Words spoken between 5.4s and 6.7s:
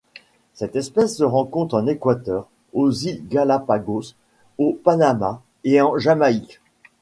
et en Jamaïque.